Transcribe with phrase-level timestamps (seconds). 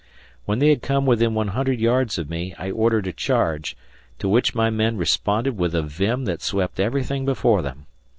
[0.45, 3.77] When they had come within 100 yards of me I ordered a charge,
[4.17, 7.85] to which my men responded with a vim that swept everything before them.